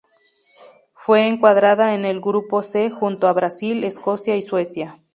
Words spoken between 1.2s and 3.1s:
encuadrada en el grupo C